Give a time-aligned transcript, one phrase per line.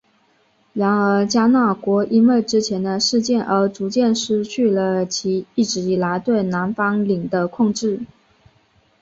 [0.73, 7.99] 然而迦纳国因为之前的事件而逐渐失去了其一直以来对南方领的控制。